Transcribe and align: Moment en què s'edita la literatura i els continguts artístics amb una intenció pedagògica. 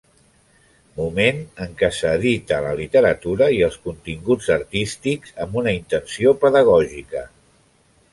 Moment 0.99 1.41
en 1.65 1.75
què 1.81 1.89
s'edita 1.97 2.57
la 2.67 2.71
literatura 2.79 3.49
i 3.57 3.59
els 3.67 3.77
continguts 3.83 4.49
artístics 4.55 5.35
amb 5.45 5.61
una 5.63 5.75
intenció 5.81 6.35
pedagògica. 6.45 7.23